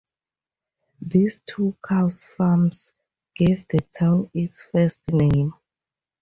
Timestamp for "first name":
4.63-5.53